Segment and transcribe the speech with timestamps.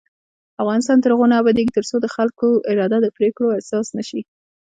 [0.61, 4.21] افغانستان تر هغو نه ابادیږي، ترڅو د خلکو اراده د پریکړو اساس نشي.